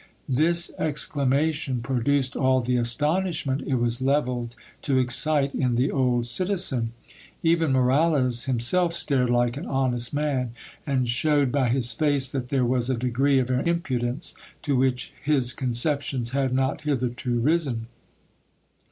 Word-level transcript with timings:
This 0.29 0.71
exclamation 0.79 1.81
produced 1.83 2.35
all 2.35 2.59
the 2.61 2.75
astonishment 2.75 3.61
it 3.67 3.75
was 3.75 4.01
levelled 4.01 4.55
to 4.81 4.97
excite 4.97 5.53
in 5.53 5.75
the 5.75 5.91
old 5.91 6.25
citizen. 6.25 6.93
Even 7.43 7.71
Moralez 7.73 8.45
himself 8.45 8.93
stared 8.93 9.29
like 9.29 9.57
an 9.57 9.67
honest 9.67 10.11
man, 10.11 10.55
and 10.87 11.07
shewed 11.07 11.51
by 11.51 11.69
his 11.69 11.93
face 11.93 12.31
that 12.31 12.49
there 12.49 12.65
was 12.65 12.89
a 12.89 12.97
degree 12.97 13.37
of 13.37 13.51
impudence 13.51 14.33
to 14.63 14.75
which 14.75 15.13
his 15.23 15.53
conceptions 15.53 16.31
had 16.31 16.51
not 16.51 16.81
hitherto 16.81 17.39
risen. 17.39 17.85